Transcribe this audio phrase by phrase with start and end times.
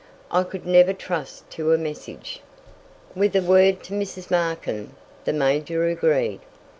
[0.31, 2.41] I could never trust to a message."
[3.13, 4.31] With a word to Mrs.
[4.31, 6.39] Markin, the major agreed.